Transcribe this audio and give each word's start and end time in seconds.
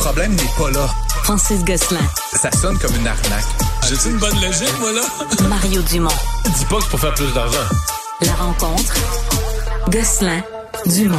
problème 0.00 0.34
n'est 0.34 0.50
pas 0.56 0.70
là. 0.70 0.88
Francis 1.24 1.62
Gosselin. 1.62 2.00
Ça 2.32 2.50
sonne 2.52 2.78
comme 2.78 2.94
une 2.96 3.06
arnaque. 3.06 3.44
J'ai-tu 3.86 4.08
une 4.08 4.18
bonne 4.18 4.34
logique, 4.40 4.78
moi, 4.80 4.92
là? 4.92 5.02
Mario 5.46 5.82
Dumont. 5.82 6.08
Dis 6.56 6.64
pas 6.64 6.76
que 6.76 6.82
c'est 6.84 6.90
pour 6.90 7.00
faire 7.00 7.14
plus 7.14 7.32
d'argent. 7.34 7.58
La 8.22 8.32
rencontre. 8.32 8.94
Gosselin. 9.90 10.42
Dumont. 10.86 11.18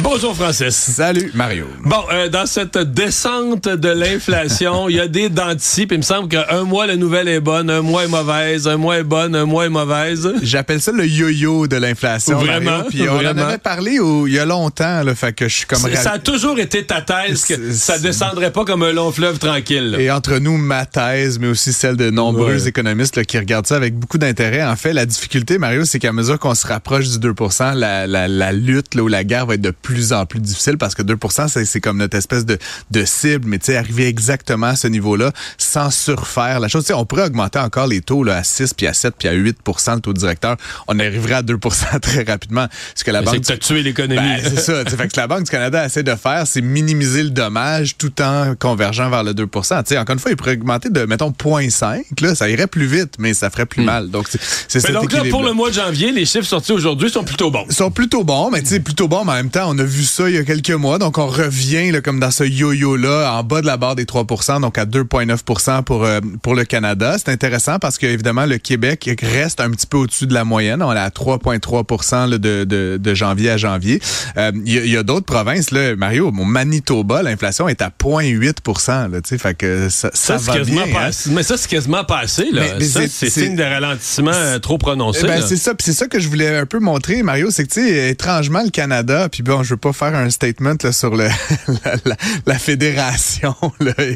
Bonjour, 0.00 0.34
Francis. 0.34 0.74
Salut, 0.74 1.30
Mario. 1.34 1.66
Bon, 1.84 1.98
euh, 2.10 2.28
dans 2.30 2.46
cette 2.46 2.78
descente 2.78 3.68
de 3.68 3.88
l'inflation, 3.90 4.88
il 4.88 4.96
y 4.96 5.00
a 5.00 5.06
des 5.06 5.28
dentiers, 5.28 5.86
puis 5.86 5.96
il 5.96 5.98
me 5.98 6.02
semble 6.02 6.28
qu'un 6.28 6.62
mois, 6.64 6.86
la 6.86 6.96
nouvelle 6.96 7.28
est 7.28 7.40
bonne, 7.40 7.68
un 7.68 7.82
mois 7.82 8.04
est 8.04 8.08
mauvaise, 8.08 8.66
un 8.66 8.78
mois 8.78 8.98
est 8.98 9.02
bonne, 9.04 9.36
un 9.36 9.44
mois 9.44 9.66
est 9.66 9.70
mauvaise. 9.70 10.32
J'appelle 10.42 10.80
ça 10.80 10.92
le 10.92 11.06
yo-yo 11.06 11.66
de 11.66 11.76
l'inflation. 11.76 12.38
Vraiment? 12.38 12.84
Puis 12.88 13.06
on 13.08 13.18
en 13.18 13.36
avait 13.36 13.58
parlé 13.58 13.98
au- 13.98 14.26
il 14.26 14.32
y 14.32 14.38
a 14.38 14.46
longtemps, 14.46 15.02
là, 15.02 15.14
fait 15.14 15.34
que 15.34 15.46
je 15.46 15.54
suis 15.56 15.66
comme... 15.66 15.78
Ça 15.94 16.12
a 16.12 16.18
toujours 16.18 16.58
été 16.58 16.84
ta 16.84 17.02
thèse 17.02 17.44
que 17.44 17.72
ça 17.72 17.98
descendrait 17.98 18.50
pas 18.50 18.64
comme 18.64 18.82
un 18.82 18.92
long 18.92 19.12
fleuve 19.12 19.38
tranquille. 19.38 19.90
là. 19.90 20.00
Et 20.00 20.10
entre 20.10 20.38
nous, 20.38 20.56
ma 20.56 20.86
thèse, 20.86 21.38
mais 21.38 21.48
aussi 21.48 21.72
celle 21.74 21.96
de 21.96 22.08
nombreux 22.10 22.62
Ouais. 22.62 22.68
économistes 22.68 23.16
là, 23.16 23.24
qui 23.24 23.38
regardent 23.38 23.66
ça 23.66 23.76
avec 23.76 23.94
beaucoup 23.98 24.18
d'intérêt. 24.18 24.64
En 24.64 24.76
fait, 24.76 24.94
la 24.94 25.04
difficulté, 25.04 25.58
Mario, 25.58 25.84
c'est 25.84 25.98
qu'à 25.98 26.12
mesure 26.12 26.38
qu'on 26.38 26.54
se 26.54 26.66
rapproche 26.66 27.08
du 27.10 27.18
2 27.18 27.34
la, 27.76 28.06
la, 28.06 28.26
la 28.26 28.52
lutte 28.52 28.94
là, 28.94 29.02
ou 29.02 29.08
la 29.08 29.22
guerre 29.24 29.44
va 29.46 29.54
être 29.54 29.60
de 29.60 29.70
plus 29.82 30.12
en 30.12 30.26
plus 30.26 30.40
difficile 30.40 30.78
parce 30.78 30.94
que 30.94 31.02
2 31.02 31.16
c'est 31.48 31.64
c'est 31.64 31.80
comme 31.80 31.98
notre 31.98 32.16
espèce 32.16 32.46
de, 32.46 32.58
de 32.90 33.04
cible. 33.04 33.46
Mais 33.48 33.58
tu 33.58 33.66
sais, 33.66 33.76
arriver 33.76 34.06
exactement 34.06 34.68
à 34.68 34.76
ce 34.76 34.86
niveau-là 34.88 35.32
sans 35.58 35.90
surfaire 35.90 36.60
la 36.60 36.68
chose. 36.68 36.84
Tu 36.84 36.88
sais, 36.88 36.94
on 36.94 37.04
pourrait 37.04 37.26
augmenter 37.26 37.58
encore 37.58 37.86
les 37.86 38.00
taux 38.00 38.24
là, 38.24 38.36
à 38.36 38.44
6, 38.44 38.74
puis 38.74 38.86
à 38.86 38.94
7, 38.94 39.14
puis 39.18 39.28
à 39.28 39.34
8% 39.34 39.94
le 39.96 40.00
taux 40.00 40.12
directeur. 40.12 40.56
On 40.88 40.98
arriverait 40.98 41.34
à 41.34 41.42
2 41.42 41.58
très 42.02 42.22
rapidement. 42.22 42.66
Ce 42.94 43.04
que 43.04 43.10
la 43.10 43.20
C'est 43.20 43.24
banque 43.26 43.40
que 43.40 43.46
t'as 43.46 43.56
tué 43.56 43.82
l'économie. 43.82 44.20
ben, 44.20 44.40
c'est 44.42 44.60
ça. 44.60 44.84
Fait 44.84 45.08
que 45.08 45.16
la 45.16 45.26
Banque 45.26 45.44
du 45.44 45.50
Canada 45.50 45.84
essaie 45.84 46.02
de 46.02 46.14
faire, 46.14 46.46
c'est 46.46 46.60
minimiser 46.60 47.22
le 47.22 47.30
dommage 47.30 47.96
tout 47.96 48.20
en 48.22 48.54
convergeant 48.54 49.10
vers 49.10 49.24
le 49.24 49.34
2 49.34 49.46
Tu 49.46 49.60
sais, 49.62 49.98
Encore 49.98 50.14
une 50.14 50.18
fois, 50.18 50.30
il 50.30 50.36
pourrait 50.36 50.52
augmenter 50.52 50.90
de, 50.90 51.04
mettons, 51.04 51.30
0.5. 51.30 52.22
Là, 52.22 52.34
ça 52.34 52.48
irait 52.48 52.66
plus 52.66 52.86
vite, 52.86 53.14
mais 53.18 53.34
ça 53.34 53.50
ferait 53.50 53.66
plus 53.66 53.82
mal. 53.82 54.10
Donc, 54.10 54.26
c'est 54.28 54.40
c'est 54.68 54.78
Mais 54.78 54.80
cet 54.80 54.92
donc 54.94 55.12
là, 55.12 55.22
pour 55.30 55.42
le 55.42 55.52
mois 55.52 55.70
de 55.70 55.74
janvier, 55.74 56.12
les 56.12 56.24
chiffres 56.24 56.46
sortis 56.46 56.72
aujourd'hui 56.72 57.10
sont 57.10 57.24
plutôt 57.24 57.50
bons. 57.50 57.66
Ils 57.68 57.74
sont 57.74 57.90
plutôt 57.90 58.24
bons, 58.24 58.50
mais 58.50 58.62
tu 58.62 58.68
sais, 58.68 58.80
plutôt 58.80 59.08
bons, 59.08 59.24
mais 59.24 59.32
en 59.32 59.36
même 59.36 59.50
temps, 59.50 59.70
on 59.72 59.78
a 59.78 59.84
vu 59.84 60.02
ça 60.04 60.28
il 60.28 60.34
y 60.34 60.38
a 60.38 60.44
quelques 60.44 60.70
mois. 60.70 60.98
Donc, 60.98 61.18
on 61.18 61.26
revient 61.26 61.90
là, 61.90 62.00
comme 62.00 62.20
dans 62.20 62.30
ce 62.30 62.44
yo-yo-là, 62.44 63.32
en 63.34 63.42
bas 63.42 63.60
de 63.62 63.66
la 63.66 63.76
barre 63.76 63.96
des 63.96 64.04
3% 64.04 64.60
donc 64.60 64.76
à 64.78 64.84
2,9 64.84 65.82
pour, 65.82 66.04
euh, 66.04 66.20
pour 66.42 66.54
le 66.54 66.64
Canada. 66.64 67.16
C'est 67.18 67.30
intéressant 67.30 67.78
parce 67.78 67.98
que, 67.98 68.06
évidemment, 68.06 68.44
le 68.46 68.58
Québec 68.58 69.08
reste 69.22 69.60
un 69.60 69.70
petit 69.70 69.86
peu 69.86 69.96
au-dessus 69.98 70.26
de 70.26 70.34
la 70.34 70.44
moyenne. 70.44 70.82
On 70.82 70.92
est 70.92 70.98
à 70.98 71.08
3,3 71.08 72.30
là, 72.30 72.38
de, 72.38 72.64
de, 72.64 72.98
de 73.00 73.14
janvier 73.14 73.50
à 73.50 73.56
janvier. 73.56 74.00
Euh, 74.36 74.52
Il 74.64 74.86
y 74.88 74.96
a, 74.96 75.02
d'autres 75.02 75.26
provinces, 75.26 75.70
là, 75.70 75.96
Mario, 75.96 76.30
mon 76.30 76.44
Manitoba, 76.44 77.22
l'inflation 77.22 77.68
est 77.68 77.82
à 77.82 77.88
0,8 77.90 79.10
là, 79.10 79.20
tu 79.20 79.28
sais, 79.28 79.38
fait 79.38 79.54
que 79.54 79.88
ça, 79.88 80.10
ça, 80.12 80.36
va 80.36 80.58
quasiment 80.58 80.84
bien. 80.84 80.92
pas 80.94 81.06
hein? 81.06 81.10
Mais 81.30 81.42
ça, 81.42 81.56
c'est 81.56 81.68
quasiment 81.68 82.04
pas 82.04 82.18
assez. 82.18 82.50
Là. 82.50 82.62
Mais- 82.62 82.74
mais 82.78 82.84
ça, 82.84 83.00
c'est- 83.08 83.30
signe 83.30 83.56
de 83.56 83.62
ralentissement 83.62 84.30
euh, 84.34 84.58
trop 84.58 84.78
prononcé. 84.78 85.20
Eh 85.24 85.26
ben, 85.26 85.42
c'est 85.46 85.56
ça, 85.56 85.72
c'est 85.78 85.92
ça 85.92 86.06
que 86.06 86.20
je 86.20 86.28
voulais 86.28 86.56
un 86.56 86.66
peu 86.66 86.78
montrer, 86.78 87.22
Mario, 87.22 87.50
c'est 87.50 87.64
que 87.66 87.72
tu 87.72 87.80
sais, 87.88 88.10
étrangement 88.10 88.62
le 88.62 88.70
Canada, 88.70 89.28
puis 89.30 89.42
bon, 89.42 89.61
je 89.62 89.70
veux 89.70 89.76
pas 89.76 89.92
faire 89.92 90.14
un 90.14 90.30
statement 90.30 90.74
sur 90.90 91.14
la, 92.46 92.58
fédération 92.58 93.54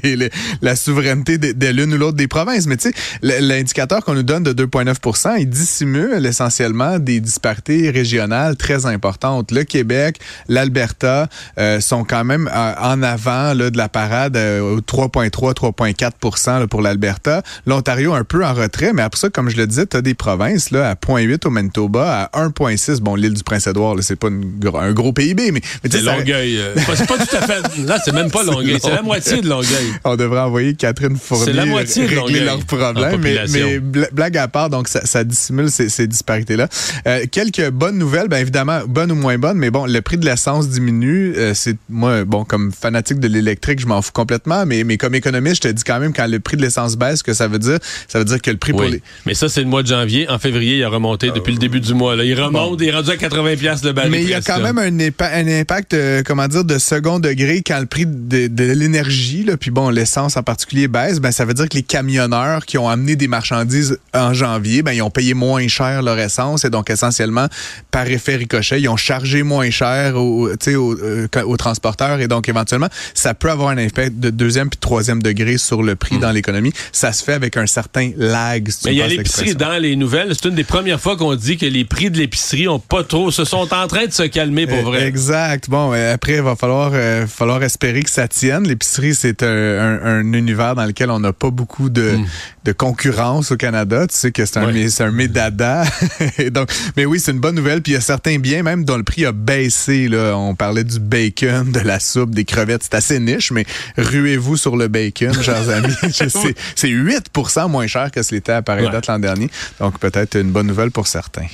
et 0.02 0.16
la 0.62 0.76
souveraineté 0.76 1.38
de, 1.38 1.66
l'une 1.68 1.94
ou 1.94 1.98
l'autre 1.98 2.16
des 2.16 2.28
provinces, 2.28 2.66
mais 2.66 2.76
tu 2.76 2.90
sais, 2.90 3.40
l'indicateur 3.40 4.04
qu'on 4.04 4.14
nous 4.14 4.22
donne 4.22 4.42
de 4.42 4.52
2,9% 4.52 5.36
il 5.38 5.48
dissimule 5.48 6.24
essentiellement 6.26 6.98
des 6.98 7.20
disparités 7.20 7.90
régionales 7.90 8.56
très 8.56 8.86
importantes. 8.86 9.50
Le 9.50 9.64
Québec, 9.64 10.18
l'Alberta 10.48 11.28
euh, 11.58 11.80
sont 11.80 12.04
quand 12.04 12.24
même 12.24 12.48
euh, 12.52 12.74
en 12.80 13.02
avant 13.02 13.54
de 13.54 13.76
la 13.76 13.88
parade 13.88 14.36
euh, 14.36 14.60
au 14.60 14.80
3,3, 14.80 15.30
3,4 15.54 16.60
là, 16.60 16.66
pour 16.66 16.82
l'Alberta. 16.82 17.42
L'Ontario 17.66 18.14
un 18.14 18.24
peu 18.24 18.44
en 18.44 18.54
retrait, 18.54 18.92
mais 18.92 19.02
après 19.02 19.20
ça, 19.20 19.30
comme 19.30 19.48
je 19.48 19.56
le 19.56 19.66
disais, 19.66 19.86
tu 19.86 19.96
as 19.96 20.02
des 20.02 20.14
provinces 20.14 20.70
là, 20.70 20.90
à 20.90 20.94
0,8 20.94 21.46
au 21.46 21.50
Manitoba, 21.50 22.30
à 22.32 22.46
1,6. 22.46 23.00
Bon, 23.00 23.14
l'île 23.14 23.34
du 23.34 23.42
Prince-Édouard, 23.42 23.96
c'est 24.00 24.16
pas 24.16 24.28
un 24.28 24.92
gros 24.92 25.12
Mais, 25.52 25.60
C'est 25.90 26.02
Longueuil. 26.02 26.58
euh, 26.58 26.74
c'est 26.94 27.06
pas 27.06 27.18
tout 27.18 27.36
à 27.36 27.40
fait. 27.46 27.62
Là, 27.86 27.98
c'est 28.04 28.12
même 28.12 28.30
pas 28.30 28.42
Longueuil. 28.44 28.78
C'est 28.82 28.90
la 28.90 29.02
moitié 29.02 29.40
de 29.40 29.48
Longueuil. 29.48 29.92
On 30.04 30.16
devrait 30.16 30.40
envoyer 30.40 30.74
Catherine 30.74 31.16
Fournier 31.16 31.44
C'est 31.46 31.52
la 31.52 31.66
moitié 31.66 32.04
de 32.04 32.08
régler 32.08 32.20
Longueuil 32.20 32.44
leurs 32.44 32.64
problèmes. 32.64 33.20
Mais, 33.20 33.38
mais 33.52 33.78
bla- 33.78 34.08
blague 34.12 34.36
à 34.38 34.48
part, 34.48 34.70
donc 34.70 34.88
ça, 34.88 35.04
ça 35.04 35.24
dissimule 35.24 35.70
ces, 35.70 35.88
ces 35.88 36.06
disparités-là. 36.06 36.68
Euh, 37.06 37.24
quelques 37.30 37.70
bonnes 37.70 37.98
nouvelles, 37.98 38.28
bien 38.28 38.38
évidemment, 38.38 38.80
bonnes 38.86 39.12
ou 39.12 39.16
moins 39.16 39.38
bonnes, 39.38 39.58
mais 39.58 39.70
bon, 39.70 39.86
le 39.86 40.00
prix 40.00 40.16
de 40.18 40.24
l'essence 40.24 40.68
diminue. 40.68 41.34
Euh, 41.36 41.52
c'est 41.54 41.76
moi, 41.88 42.24
bon, 42.24 42.44
comme 42.44 42.72
fanatique 42.72 43.20
de 43.20 43.28
l'électrique, 43.28 43.80
je 43.80 43.86
m'en 43.86 44.02
fous 44.02 44.12
complètement, 44.12 44.64
mais, 44.66 44.84
mais 44.84 44.96
comme 44.96 45.14
économiste, 45.14 45.56
je 45.64 45.68
te 45.68 45.72
dis 45.72 45.84
quand 45.84 46.00
même 46.00 46.12
quand 46.12 46.26
le 46.26 46.40
prix 46.40 46.56
de 46.56 46.62
l'essence 46.62 46.96
baisse, 46.96 47.22
que 47.22 47.34
ça 47.34 47.48
veut 47.48 47.58
dire, 47.58 47.78
ça 48.08 48.18
veut 48.18 48.24
dire 48.24 48.40
que 48.40 48.50
le 48.50 48.56
prix 48.56 48.72
pour 48.72 48.82
les 48.82 49.02
Mais 49.26 49.34
ça, 49.34 49.48
c'est 49.48 49.60
le 49.60 49.66
mois 49.66 49.82
de 49.82 49.88
janvier. 49.88 50.28
En 50.28 50.38
février, 50.38 50.78
il 50.78 50.84
a 50.84 50.88
remonté 50.88 51.30
depuis 51.30 51.52
le 51.52 51.58
début 51.58 51.80
du 51.80 51.94
mois. 51.94 52.16
Là. 52.16 52.24
Il 52.24 52.40
remonte, 52.40 52.80
il 52.80 52.88
est 52.88 52.92
rendu 52.92 53.10
à 53.10 53.16
80$ 53.16 53.56
piastres 53.56 53.86
le 53.86 53.92
baril. 53.92 54.10
Mais 54.10 54.22
il 54.22 54.28
y 54.28 54.34
a 54.34 54.40
quand 54.40 54.60
même 54.60 54.78
un, 54.78 54.90
épa- 54.98 55.25
un 55.32 55.46
impact, 55.60 55.94
euh, 55.94 56.22
comment 56.24 56.48
dire, 56.48 56.64
de 56.64 56.78
second 56.78 57.18
degré 57.18 57.62
quand 57.66 57.78
le 57.80 57.86
prix 57.86 58.06
de, 58.06 58.46
de 58.46 58.64
l'énergie, 58.72 59.46
puis 59.60 59.70
bon, 59.70 59.90
l'essence 59.90 60.36
en 60.36 60.42
particulier 60.42 60.88
baisse, 60.88 61.20
ben 61.20 61.32
ça 61.32 61.44
veut 61.44 61.54
dire 61.54 61.68
que 61.68 61.76
les 61.76 61.82
camionneurs 61.82 62.64
qui 62.66 62.78
ont 62.78 62.88
amené 62.88 63.16
des 63.16 63.28
marchandises 63.28 63.98
en 64.14 64.32
janvier, 64.34 64.82
ben 64.82 64.92
ils 64.92 65.02
ont 65.02 65.10
payé 65.10 65.34
moins 65.34 65.66
cher 65.68 66.02
leur 66.02 66.18
essence 66.18 66.64
et 66.64 66.70
donc 66.70 66.90
essentiellement 66.90 67.46
par 67.90 68.06
effet 68.08 68.36
ricochet, 68.36 68.80
ils 68.80 68.88
ont 68.88 68.96
chargé 68.96 69.42
moins 69.42 69.70
cher 69.70 70.16
aux, 70.16 70.48
aux, 70.48 71.00
euh, 71.00 71.28
aux 71.44 71.56
transporteurs 71.56 72.20
et 72.20 72.28
donc 72.28 72.48
éventuellement 72.48 72.88
ça 73.14 73.34
peut 73.34 73.50
avoir 73.50 73.68
un 73.70 73.78
impact 73.78 74.18
de 74.18 74.30
deuxième 74.30 74.68
puis 74.70 74.78
troisième 74.78 75.22
degré 75.22 75.58
sur 75.58 75.82
le 75.82 75.96
prix 75.96 76.18
dans 76.18 76.30
l'économie. 76.32 76.72
Ça 76.92 77.12
se 77.12 77.22
fait 77.24 77.32
avec 77.34 77.56
un 77.56 77.66
certain 77.66 78.10
lag. 78.16 78.68
si 78.68 78.76
Hmm. 78.76 78.80
Mais 78.86 78.92
il 78.94 78.98
y 78.98 79.02
a 79.02 79.06
l'épicerie 79.08 79.54
dans 79.54 79.78
les 79.78 79.96
nouvelles. 79.96 80.32
C'est 80.34 80.48
une 80.48 80.54
des 80.54 80.64
premières 80.64 81.00
fois 81.00 81.16
qu'on 81.16 81.34
dit 81.34 81.56
que 81.56 81.66
les 81.66 81.84
prix 81.84 82.10
de 82.10 82.18
l'épicerie 82.18 82.68
ont 82.68 82.78
pas 82.78 83.04
trop, 83.04 83.30
se 83.30 83.44
sont 83.44 83.72
en 83.72 83.86
train 83.86 84.06
de 84.06 84.12
se 84.12 84.22
calmer 84.24 84.66
pour 84.66 84.78
Euh, 84.78 84.82
vrai. 84.82 85.12
Exact. 85.16 85.70
Bon, 85.70 85.92
après, 85.92 86.34
il 86.34 86.42
va 86.42 86.56
falloir, 86.56 86.90
euh, 86.92 87.26
falloir 87.26 87.62
espérer 87.62 88.02
que 88.02 88.10
ça 88.10 88.28
tienne. 88.28 88.68
L'épicerie, 88.68 89.14
c'est 89.14 89.42
un, 89.42 89.46
un- 89.48 90.02
un 90.20 90.32
univers 90.34 90.74
dans 90.74 90.84
lequel 90.84 91.10
on 91.10 91.18
n'a 91.20 91.32
pas 91.32 91.48
beaucoup 91.50 91.88
de, 91.88 92.18
de 92.64 92.72
concurrence 92.72 93.50
au 93.50 93.56
Canada. 93.56 94.06
Tu 94.06 94.14
sais 94.16 94.30
que 94.30 94.44
c'est 94.44 94.58
un, 94.58 94.66
Hmm. 94.70 94.88
Un 95.00 95.10
médada. 95.10 95.84
Et 96.38 96.50
donc, 96.50 96.68
mais 96.98 97.06
oui, 97.06 97.18
c'est 97.18 97.32
une 97.32 97.38
bonne 97.40 97.54
nouvelle. 97.54 97.80
Puis 97.80 97.92
il 97.92 97.94
y 97.94 97.98
a 97.98 98.02
certains 98.02 98.38
biens 98.38 98.62
même 98.62 98.84
dont 98.84 98.98
le 98.98 99.04
prix 99.04 99.24
a 99.24 99.32
baissé. 99.32 100.08
Là. 100.08 100.34
On 100.36 100.54
parlait 100.54 100.84
du 100.84 100.98
bacon, 101.00 101.72
de 101.72 101.80
la 101.80 101.98
soupe, 101.98 102.34
des 102.34 102.44
crevettes. 102.44 102.82
C'est 102.82 102.94
assez 102.94 103.18
niche, 103.18 103.52
mais 103.52 103.64
ruez-vous 103.96 104.56
sur 104.58 104.76
le 104.76 104.88
bacon, 104.88 105.32
chers 105.42 105.68
amis. 105.70 105.94
C'est 106.76 106.88
8 106.88 107.30
moins 107.68 107.86
cher 107.86 108.10
que 108.10 108.22
ce 108.22 108.34
l'était 108.34 108.52
à 108.52 108.60
pareille 108.62 108.86
Ouais. 108.86 108.92
date 108.92 109.06
l'an 109.06 109.18
dernier. 109.18 109.48
Donc 109.80 109.98
peut-être 109.98 110.38
une 110.38 110.50
bonne 110.50 110.66
nouvelle 110.66 110.90
pour 110.90 111.06
certains. 111.06 111.46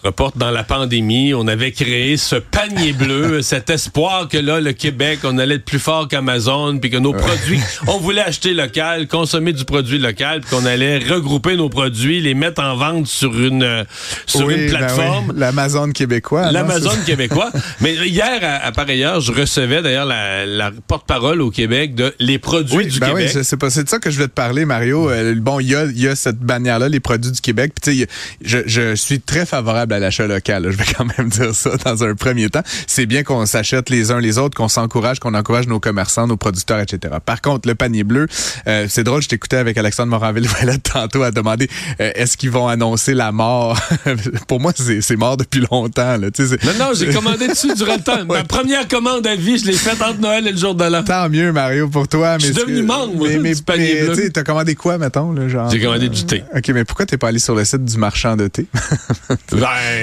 Se 0.00 0.06
reporte 0.06 0.38
dans 0.38 0.50
la 0.50 0.62
pandémie, 0.64 1.34
on 1.34 1.46
avait 1.46 1.72
créé 1.72 2.16
ce 2.16 2.36
panier 2.36 2.92
bleu, 2.94 3.42
cet 3.42 3.68
espoir 3.68 4.28
que 4.28 4.38
là, 4.38 4.58
le 4.58 4.72
Québec, 4.72 5.18
on 5.24 5.36
allait 5.36 5.56
être 5.56 5.64
plus 5.66 5.78
fort 5.78 6.08
qu'Amazon, 6.08 6.78
puis 6.78 6.88
que 6.88 6.96
nos 6.96 7.12
produits, 7.12 7.60
on 7.86 7.98
voulait 7.98 8.22
acheter 8.22 8.54
local, 8.54 9.08
consommer 9.08 9.52
du 9.52 9.66
produit 9.66 9.98
local, 9.98 10.40
puis 10.40 10.50
qu'on 10.56 10.64
allait 10.64 10.96
regrouper 10.98 11.56
nos 11.56 11.68
produits, 11.68 12.20
les 12.22 12.32
mettre 12.32 12.62
en 12.62 12.76
vente 12.76 13.08
sur 13.08 13.38
une, 13.38 13.62
euh, 13.62 13.84
sur 14.24 14.46
Oui, 14.46 14.54
une 14.54 14.70
ben 14.70 14.78
plateforme. 14.78 15.26
oui, 15.30 15.34
L'Amazon 15.36 15.90
québécois. 15.90 16.50
L'Amazon 16.50 16.96
québécois. 17.04 17.50
Mais 17.82 17.94
hier, 18.08 18.38
à, 18.42 18.64
à 18.66 18.72
pareille 18.72 19.04
heure, 19.04 19.20
je 19.20 19.32
recevais 19.32 19.82
d'ailleurs 19.82 20.06
la, 20.06 20.46
la 20.46 20.70
porte-parole 20.86 21.42
au 21.42 21.50
Québec 21.50 21.94
de 21.94 22.14
les 22.18 22.38
produits 22.38 22.74
Oui, 22.76 22.86
du 22.86 23.00
ben 23.00 23.08
oui, 23.08 23.12
Québec. 23.26 23.30
c'est- 23.34 23.42
c'est 23.42 23.56
pas 23.58 23.68
c'est 23.68 23.84
de 23.84 23.88
ça 23.90 23.98
que 23.98 24.10
je 24.10 24.16
voulais 24.16 24.28
te 24.28 24.32
parler, 24.34 24.64
Mario. 24.64 25.10
Euh, 25.10 25.34
bon, 25.36 25.60
il 25.60 25.68
y 25.68 25.74
a, 25.74 25.84
y 25.84 26.08
a 26.08 26.16
cette 26.16 26.38
bannière-là, 26.38 26.88
les 26.88 27.00
produits 27.00 27.32
du 27.32 27.40
Québec. 27.42 27.72
Puis 27.74 27.92
tu 27.92 28.00
sais, 28.00 28.08
je, 28.42 28.58
je 28.66 28.94
suis 28.94 29.20
très 29.20 29.44
favorable 29.44 29.89
à 29.92 29.98
l'achat 29.98 30.26
local. 30.26 30.64
là. 30.64 30.70
Je 30.70 30.76
vais 30.76 30.84
quand 30.96 31.06
même 31.18 31.28
dire 31.28 31.54
ça 31.54 31.70
dans 31.84 32.04
un 32.04 32.14
premier 32.14 32.48
temps. 32.48 32.62
C'est 32.86 33.06
bien 33.06 33.22
qu'on 33.22 33.46
s'achète 33.46 33.90
les 33.90 34.10
uns 34.10 34.20
les 34.20 34.38
autres, 34.38 34.56
qu'on 34.56 34.68
s'encourage, 34.68 35.20
qu'on 35.20 35.34
encourage 35.34 35.66
nos 35.66 35.80
commerçants, 35.80 36.26
nos 36.26 36.36
producteurs, 36.36 36.80
etc. 36.80 37.14
Par 37.24 37.40
contre, 37.40 37.68
le 37.68 37.74
panier 37.74 38.04
bleu, 38.04 38.26
euh, 38.66 38.86
c'est 38.88 39.04
drôle. 39.04 39.22
Je 39.22 39.28
t'écoutais 39.28 39.56
avec 39.56 39.76
Alexandre 39.76 40.10
Moranville 40.10 40.48
tantôt 40.82 41.22
à 41.22 41.30
demander 41.30 41.68
euh, 42.00 42.12
est-ce 42.14 42.36
qu'ils 42.36 42.50
vont 42.50 42.68
annoncer 42.68 43.14
la 43.14 43.32
mort? 43.32 43.78
Pour 44.48 44.60
moi, 44.60 44.72
c'est 44.76 45.16
mort 45.16 45.36
depuis 45.36 45.64
longtemps. 45.70 46.16
Là. 46.16 46.30
Tu 46.30 46.46
sais, 46.46 46.58
Non, 46.64 46.72
non, 46.86 46.90
j'ai 46.94 47.12
commandé 47.12 47.48
dessus 47.48 47.74
durant 47.74 47.96
le 47.96 48.02
temps. 48.02 48.24
Ma 48.26 48.44
première 48.44 48.88
commande 48.88 49.26
à 49.26 49.36
vie, 49.36 49.58
je 49.58 49.66
l'ai 49.66 49.72
faite 49.72 50.00
entre 50.02 50.20
Noël 50.20 50.46
et 50.46 50.52
le 50.52 50.58
jour 50.58 50.74
de 50.74 50.84
l'an. 50.84 51.02
Tant 51.04 51.28
mieux, 51.28 51.52
Mario, 51.52 51.88
pour 51.88 52.08
toi. 52.08 52.38
Je 52.38 52.46
suis 52.46 52.54
mais 52.54 52.60
devenu 52.60 52.82
membre, 52.82 53.14
moi, 53.14 53.28
mais, 53.28 53.38
mais, 53.38 53.54
du 53.54 53.62
panier 53.62 54.02
mais, 54.02 54.14
bleu. 54.14 54.30
t'as 54.30 54.42
commandé 54.42 54.74
quoi, 54.74 54.98
mettons? 54.98 55.34
J'ai 55.70 55.80
commandé 55.80 56.08
du 56.08 56.24
thé. 56.24 56.44
OK, 56.54 56.68
mais 56.68 56.84
pourquoi 56.84 57.06
t'es 57.06 57.16
pas 57.18 57.28
allé 57.28 57.38
sur 57.38 57.54
le 57.54 57.64
site 57.64 57.84
du 57.84 57.96
marchand 57.96 58.36
de 58.36 58.48
thé? 58.48 58.66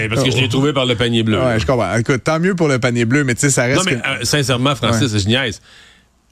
Parce 0.09 0.23
que 0.23 0.31
je 0.31 0.37
l'ai 0.37 0.49
trouvé 0.49 0.73
par 0.73 0.85
le 0.85 0.95
panier 0.95 1.23
bleu. 1.23 1.39
ouais, 1.39 1.59
je 1.59 1.65
comprends. 1.65 1.95
Écoute, 1.95 2.23
tant 2.23 2.39
mieux 2.39 2.55
pour 2.55 2.67
le 2.67 2.79
panier 2.79 3.05
bleu, 3.05 3.23
mais 3.23 3.35
tu 3.35 3.41
sais, 3.41 3.49
ça 3.49 3.63
reste 3.63 3.77
Non, 3.77 3.83
mais 3.85 3.97
que- 3.99 4.07
euh, 4.07 4.23
sincèrement, 4.23 4.75
Francis, 4.75 5.15
je 5.17 5.27
niaise. 5.27 5.61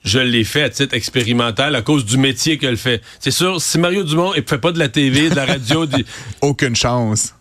Je 0.03 0.19
l'ai 0.19 0.44
fait 0.44 0.63
à 0.63 0.69
titre 0.69 0.94
expérimental 0.95 1.75
à 1.75 1.81
cause 1.81 2.06
du 2.06 2.18
métier 2.18 2.57
qu'elle 2.57 2.77
fait. 2.77 3.01
C'est 3.19 3.31
sûr, 3.31 3.59
si 3.62 3.77
Mario 3.80 4.03
Dumont 4.03 4.33
ne 4.36 4.42
fait 4.42 4.57
pas 4.57 4.71
de 4.71 4.80
la 4.80 4.88
TV, 4.89 5.30
de 5.30 5.36
la 5.36 5.45
radio, 5.45 5.86
du- 5.88 6.06
aucune 6.42 6.75
chance. 6.75 7.34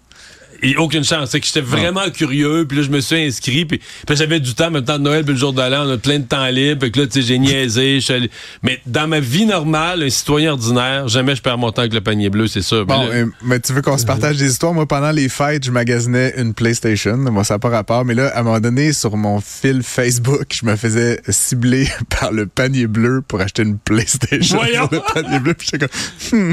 Et 0.65 0.77
aucune 0.77 1.05
chance. 1.05 1.31
C'est 1.31 1.41
que 1.41 1.47
j'étais 1.47 1.61
vraiment 1.61 2.09
curieux, 2.11 2.65
puis 2.69 2.79
là, 2.79 2.85
je 2.85 2.91
me 2.91 3.01
suis 3.01 3.17
inscrit, 3.17 3.65
puis, 3.65 3.79
puis 4.07 4.17
j'avais 4.17 4.41
du 4.41 4.55
temps, 4.55 4.71
même 4.71 4.85
temps 4.85 4.99
de 4.99 5.05
Noël, 5.05 5.25
puis 5.25 5.35
le 5.35 5.39
jour 5.39 5.53
de 5.53 5.61
l'an, 5.63 5.87
on 5.87 5.91
a 5.93 5.99
plein 5.99 6.19
de 6.19 6.25
temps 6.25 6.47
libre, 6.47 6.81
puis 6.81 6.93
que 6.93 7.01
là, 7.01 7.07
tu 7.07 7.21
sais, 7.21 7.23
j'ai 7.23 7.39
niaisé. 7.39 8.01
allé- 8.09 8.31
Mais 8.63 8.81
dans 8.87 9.07
ma 9.09 9.21
vie 9.21 9.47
normale, 9.47 10.03
un 10.03 10.11
citoyen 10.11 10.53
ordinaire, 10.53 11.09
jamais 11.09 11.37
je 11.37 11.43
perds 11.43 11.59
mon 11.59 11.71
temps 11.73 11.83
avec 11.83 11.95
le 11.95 12.01
panier 12.01 12.31
bleu, 12.31 12.47
c'est 12.49 12.63
sûr. 12.63 12.85
Bon, 12.87 13.03
là- 13.07 13.15
euh, 13.15 13.27
mais 13.45 13.61
tu 13.61 13.73
veux 13.73 13.83
qu'on 13.83 13.99
se 13.99 14.07
partage 14.07 14.37
des 14.37 14.51
histoires? 14.51 14.75
Moi, 14.75 14.87
pendant 14.87 15.11
les 15.11 15.29
fêtes, 15.29 15.65
je 15.65 15.71
magasinais 15.71 16.35
une 16.37 16.55
PlayStation. 16.55 17.17
Moi, 17.17 17.45
ça 17.45 17.55
n'a 17.55 17.59
pas 17.59 17.69
rapport. 17.69 18.05
Mais 18.05 18.15
là, 18.15 18.29
à 18.29 18.41
un 18.41 18.43
moment 18.43 18.61
donné, 18.61 18.93
sur 18.93 19.17
mon 19.17 19.41
fil 19.41 19.83
Facebook, 19.83 20.47
je 20.61 20.67
me 20.67 20.77
faisais 20.77 21.21
cibler 21.29 21.87
par 22.21 22.33
le 22.33 22.47
panier 22.47 22.87
bleu 22.87 23.23
pour 23.27 23.41
acheter 23.41 23.63
une 23.63 23.79
PlayStation. 23.79 24.57
Voyons! 24.59 24.89
Le 24.91 25.01
panier 25.13 25.39
bleu. 25.41 25.55
Puis 25.55 25.69
j'étais 25.71 25.87
comme, 25.87 26.41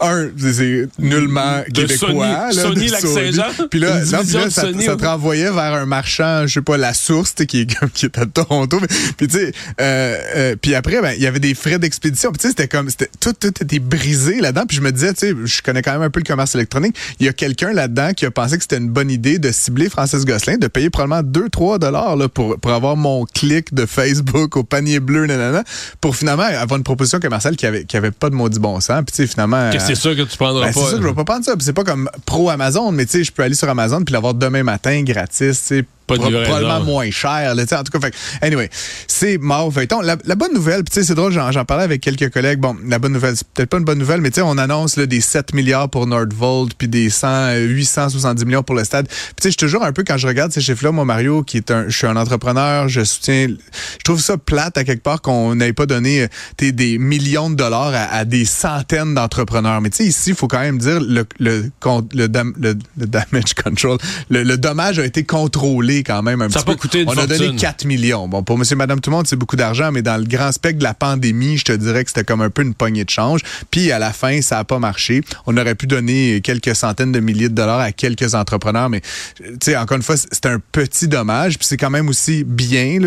un, 0.00 0.28
c'est- 0.36 0.52
c'est 0.52 0.88
nullement 0.98 1.62
De 1.68 1.82
québécois. 1.82 2.48
Sony- 2.52 2.90
là, 2.90 3.00
Sony 3.00 3.29
Lac-Saint-Jean? 3.36 3.68
Puis 3.68 3.80
là, 3.80 4.00
non, 4.04 4.18
puis 4.20 4.28
ça, 4.28 4.50
Sony 4.50 4.84
ça 4.84 4.94
au- 4.94 4.96
te 4.96 5.04
renvoyait 5.04 5.50
vers 5.50 5.74
un 5.74 5.86
marchand, 5.86 6.46
je 6.46 6.54
sais 6.54 6.62
pas, 6.62 6.76
la 6.76 6.94
source, 6.94 7.34
tu 7.34 7.42
sais, 7.42 7.46
qui 7.46 7.60
est, 7.62 7.90
qui 7.94 8.06
est 8.06 8.18
à 8.18 8.26
Toronto. 8.26 8.78
Mais- 8.80 8.88
Puis 9.16 9.28
tu 9.28 9.36
sais, 9.38 9.52
euh, 9.80 10.18
euh, 10.36 10.56
puis 10.60 10.74
après, 10.74 11.00
ben, 11.00 11.12
il 11.16 11.22
y 11.22 11.26
avait 11.26 11.40
des 11.40 11.54
frais 11.54 11.78
d'expédition. 11.78 12.30
Puis 12.32 12.38
tu 12.38 12.42
sais, 12.42 12.48
c'était 12.50 12.68
comme, 12.68 12.88
c'était 12.90 13.10
tout, 13.20 13.32
tout 13.32 13.48
était 13.48 13.78
brisé 13.78 14.40
là-dedans. 14.40 14.64
Puis 14.66 14.76
je 14.76 14.82
me 14.82 14.92
disais, 14.92 15.12
tu 15.14 15.28
sais, 15.28 15.34
je 15.44 15.62
connais 15.62 15.82
quand 15.82 15.92
même 15.92 16.02
un 16.02 16.10
peu 16.10 16.20
le 16.20 16.24
commerce 16.24 16.54
électronique. 16.54 16.96
Il 17.18 17.26
y 17.26 17.28
a 17.28 17.32
quelqu'un 17.32 17.72
là-dedans 17.72 18.12
qui 18.14 18.26
a 18.26 18.30
pensé 18.30 18.56
que 18.56 18.62
c'était 18.62 18.78
une 18.78 18.90
bonne 18.90 19.10
idée 19.10 19.38
de 19.38 19.50
cibler 19.52 19.88
Francis 19.88 20.24
Gosselin, 20.24 20.56
de 20.58 20.66
payer 20.66 20.90
probablement 20.90 21.22
2-3 21.22 21.78
dollars 21.78 22.16
là, 22.16 22.28
pour, 22.28 22.58
pour 22.58 22.72
avoir 22.72 22.96
mon 22.96 23.24
clic 23.24 23.72
de 23.74 23.86
Facebook 23.86 24.56
au 24.56 24.64
panier 24.64 25.00
bleu, 25.00 25.26
nanana, 25.26 25.64
pour 26.00 26.16
finalement 26.16 26.42
avoir 26.44 26.76
une 26.78 26.84
proposition 26.84 27.20
commerciale 27.20 27.56
qui 27.56 27.66
avait, 27.66 27.84
qui 27.84 27.96
avait 27.96 28.10
pas 28.10 28.30
de 28.30 28.34
maudit 28.34 28.58
bon 28.58 28.78
sens. 28.80 29.02
Puis 29.06 29.14
tu 29.14 29.22
sais, 29.22 29.26
finalement. 29.26 29.70
que 29.72 29.78
c'est 29.78 29.94
sûr 29.94 30.16
que 30.16 30.22
tu 30.22 30.36
prendras 30.36 30.66
Ben, 30.66 30.72
pas. 30.72 30.80
c'est 30.80 30.86
sûr 30.88 30.96
que 30.96 31.02
je 31.02 31.08
vais 31.08 31.14
pas 31.14 31.24
prendre 31.24 31.44
ça. 31.44 31.56
Puis 31.56 31.64
C'est 31.64 31.72
pas 31.72 31.84
comme 31.84 32.08
pro 32.26 32.50
Amazon, 32.50 32.90
mais 32.92 33.06
tu 33.06 33.12
sais, 33.12 33.19
je 33.24 33.32
peux 33.32 33.42
aller 33.42 33.54
sur 33.54 33.68
Amazon 33.68 34.02
puis 34.02 34.12
l'avoir 34.12 34.34
demain 34.34 34.62
matin 34.62 35.02
gratis, 35.02 35.64
tu. 35.66 35.86
Pas 36.10 36.16
de 36.16 36.20
pro- 36.20 36.30
livraison. 36.30 36.50
probablement 36.50 36.84
moins 36.84 37.10
cher. 37.10 37.54
Là, 37.54 37.62
en 37.62 37.82
tout 37.82 37.98
cas, 37.98 38.00
fait, 38.00 38.14
anyway, 38.42 38.68
c'est 39.06 39.38
mort 39.38 39.72
feuilleton. 39.72 40.00
La, 40.00 40.16
la 40.24 40.34
bonne 40.34 40.52
nouvelle, 40.54 40.84
puis 40.84 40.92
tu 40.94 41.00
sais, 41.00 41.06
c'est 41.06 41.14
drôle, 41.14 41.32
j'en, 41.32 41.50
j'en 41.52 41.64
parlais 41.64 41.84
avec 41.84 42.00
quelques 42.00 42.30
collègues. 42.30 42.58
Bon, 42.60 42.76
la 42.86 42.98
bonne 42.98 43.12
nouvelle, 43.12 43.36
c'est 43.36 43.46
peut-être 43.48 43.70
pas 43.70 43.78
une 43.78 43.84
bonne 43.84 43.98
nouvelle, 43.98 44.20
mais 44.20 44.30
tu 44.30 44.36
sais, 44.36 44.42
on 44.42 44.58
annonce 44.58 44.96
là, 44.96 45.06
des 45.06 45.20
7 45.20 45.54
milliards 45.54 45.88
pour 45.88 46.06
Nordvolt, 46.06 46.74
puis 46.76 46.88
des 46.88 47.10
100, 47.10 47.26
euh, 47.28 47.66
870 47.66 48.44
millions 48.44 48.62
pour 48.62 48.74
le 48.74 48.84
stade. 48.84 49.06
Puis 49.08 49.16
tu 49.16 49.42
sais, 49.42 49.48
je 49.48 49.50
suis 49.50 49.56
toujours 49.56 49.82
un 49.84 49.92
peu, 49.92 50.04
quand 50.06 50.16
je 50.18 50.26
regarde 50.26 50.52
ces 50.52 50.60
chiffres-là, 50.60 50.92
moi, 50.92 51.04
Mario, 51.04 51.42
qui 51.42 51.56
est 51.58 51.70
un, 51.70 51.88
je 51.88 51.96
suis 51.96 52.06
un 52.06 52.16
entrepreneur, 52.16 52.88
je 52.88 53.04
soutiens, 53.04 53.48
je 53.48 54.02
trouve 54.04 54.20
ça 54.20 54.36
plate 54.36 54.76
à 54.78 54.84
quelque 54.84 55.02
part 55.02 55.20
qu'on 55.22 55.54
n'ait 55.54 55.72
pas 55.72 55.86
donné 55.86 56.22
euh, 56.22 56.26
des 56.72 56.98
millions 56.98 57.50
de 57.50 57.54
dollars 57.56 57.92
à, 57.94 58.04
à 58.14 58.24
des 58.24 58.44
centaines 58.44 59.14
d'entrepreneurs. 59.14 59.80
Mais 59.80 59.90
tu 59.90 59.98
sais, 59.98 60.04
ici, 60.06 60.30
il 60.30 60.36
faut 60.36 60.48
quand 60.48 60.60
même 60.60 60.78
dire 60.78 61.00
le, 61.00 61.24
le, 61.38 61.70
le, 61.80 62.26
le- 62.26 62.74
le 62.98 63.06
damage 63.06 63.54
control, 63.62 63.98
le, 64.28 64.42
le 64.42 64.56
dommage 64.56 64.98
a 64.98 65.04
été 65.04 65.24
contrôlé 65.24 65.99
quand 66.02 66.22
même 66.22 66.42
un 66.42 66.48
Ça 66.48 66.60
petit 66.60 66.66
pas 66.66 66.72
peu. 66.72 66.78
coûté 66.78 67.00
une 67.02 67.08
On 67.08 67.12
a 67.12 67.26
donné 67.26 67.46
fortune. 67.46 67.56
4 67.56 67.84
millions. 67.84 68.28
Bon, 68.28 68.42
pour 68.42 68.58
monsieur, 68.58 68.76
madame, 68.76 69.00
tout 69.00 69.10
le 69.10 69.16
monde, 69.16 69.26
c'est 69.26 69.36
beaucoup 69.36 69.56
d'argent, 69.56 69.90
mais 69.92 70.02
dans 70.02 70.16
le 70.16 70.24
grand 70.24 70.52
spectre 70.52 70.78
de 70.78 70.84
la 70.84 70.94
pandémie, 70.94 71.58
je 71.58 71.64
te 71.64 71.72
dirais 71.72 72.04
que 72.04 72.10
c'était 72.10 72.24
comme 72.24 72.40
un 72.42 72.50
peu 72.50 72.62
une 72.62 72.74
poignée 72.74 73.04
de 73.04 73.10
change. 73.10 73.40
Puis 73.70 73.92
à 73.92 73.98
la 73.98 74.12
fin, 74.12 74.40
ça 74.42 74.58
a 74.58 74.64
pas 74.64 74.78
marché. 74.78 75.22
On 75.46 75.56
aurait 75.56 75.74
pu 75.74 75.86
donner 75.86 76.40
quelques 76.42 76.74
centaines 76.74 77.12
de 77.12 77.20
milliers 77.20 77.48
de 77.48 77.54
dollars 77.54 77.80
à 77.80 77.92
quelques 77.92 78.34
entrepreneurs, 78.34 78.88
mais 78.88 79.00
tu 79.38 79.52
sais, 79.62 79.76
encore 79.76 79.96
une 79.96 80.02
fois, 80.02 80.16
c'est 80.16 80.46
un 80.46 80.60
petit 80.72 81.08
dommage. 81.08 81.58
Puis 81.58 81.66
c'est 81.66 81.76
quand 81.76 81.90
même 81.90 82.08
aussi 82.08 82.44
bien. 82.44 82.98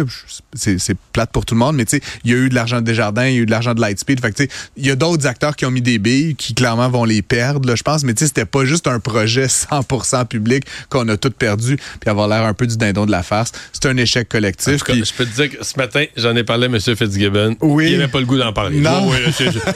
c'est 0.55 0.97
plate 1.11 1.31
pour 1.31 1.45
tout 1.45 1.55
le 1.55 1.59
monde, 1.59 1.75
mais 1.75 1.85
tu 1.85 1.97
sais, 1.97 2.03
il 2.23 2.31
y 2.31 2.33
a 2.33 2.37
eu 2.37 2.49
de 2.49 2.55
l'argent 2.55 2.77
de 2.77 2.85
Desjardins, 2.85 3.27
il 3.27 3.35
y 3.35 3.39
a 3.39 3.41
eu 3.41 3.45
de 3.45 3.51
l'argent 3.51 3.73
de 3.73 3.81
Lightspeed. 3.81 4.19
Fait 4.19 4.31
que 4.31 4.37
tu 4.37 4.43
sais, 4.43 4.49
il 4.77 4.85
y 4.85 4.91
a 4.91 4.95
d'autres 4.95 5.27
acteurs 5.27 5.55
qui 5.55 5.65
ont 5.65 5.71
mis 5.71 5.81
des 5.81 5.99
billes, 5.99 6.35
qui 6.35 6.53
clairement 6.53 6.89
vont 6.89 7.05
les 7.05 7.21
perdre, 7.21 7.67
là, 7.67 7.75
je 7.75 7.83
pense. 7.83 8.03
Mais 8.03 8.13
tu 8.13 8.19
sais, 8.19 8.27
c'était 8.27 8.45
pas 8.45 8.65
juste 8.65 8.87
un 8.87 8.99
projet 8.99 9.47
100% 9.47 10.25
public 10.25 10.65
qu'on 10.89 11.07
a 11.09 11.17
tout 11.17 11.31
perdu, 11.31 11.77
puis 11.99 12.09
avoir 12.09 12.27
l'air 12.27 12.43
un 12.43 12.53
peu 12.53 12.67
du 12.67 12.77
dindon 12.83 13.05
de 13.05 13.11
la 13.11 13.23
farce. 13.23 13.51
C'est 13.71 13.85
un 13.87 13.97
échec 13.97 14.27
collectif. 14.29 14.83
cas, 14.83 14.93
je 14.93 15.13
peux 15.13 15.25
te 15.25 15.35
dire 15.41 15.49
que 15.57 15.63
ce 15.63 15.73
matin, 15.77 16.05
j'en 16.17 16.35
ai 16.35 16.43
parlé 16.43 16.65
à 16.65 16.69
M. 16.69 16.79
Fitzgibbon. 16.79 17.55
Oui. 17.61 17.91
Il 17.91 17.97
n'avait 17.97 18.11
pas 18.11 18.19
le 18.19 18.25
goût 18.25 18.37
d'en 18.37 18.53
parler. 18.53 18.79
Non. 18.79 19.09
Oui, 19.09 19.17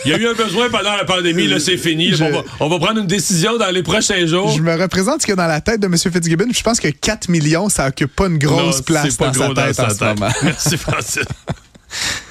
il 0.05 0.11
y 0.11 0.13
a 0.13 0.17
eu 0.17 0.27
un 0.27 0.33
besoin 0.33 0.69
pendant 0.69 0.95
la 0.95 1.05
pandémie, 1.05 1.47
là, 1.47 1.59
c'est 1.59 1.77
fini. 1.77 2.13
Je- 2.13 2.23
On, 2.23 2.31
va, 2.31 2.43
on 2.59 2.69
va 2.69 2.79
prendre 2.79 2.99
une 2.99 3.07
décision 3.07 3.57
dans 3.57 3.69
les 3.71 3.83
prochains 3.83 4.25
jours. 4.25 4.51
Je 4.55 4.61
me 4.61 4.75
représente 4.79 5.21
ce 5.21 5.25
qu'il 5.25 5.31
y 5.31 5.39
a 5.39 5.41
dans 5.41 5.47
la 5.47 5.61
tête 5.61 5.79
de 5.81 5.87
M. 5.87 5.95
Fitzgibbon. 5.97 6.45
Je 6.53 6.61
pense 6.63 6.79
que 6.79 6.87
4 6.89 7.29
millions, 7.29 7.69
ça 7.69 7.87
occupe 7.87 8.15
pas 8.15 8.27
une 8.27 8.37
grosse 8.37 8.77
Non, 8.77 8.83
place 8.83 9.15
pas 9.15 9.27
dans 9.27 9.33
sa 9.33 9.39
gros 9.45 9.53
dans 9.53 9.63
tête 9.65 9.75
sa 9.75 9.85
en 9.85 9.89
ce 9.89 10.03
moment. 10.03 10.31
Merci, 10.43 10.77
Francis. 10.77 11.23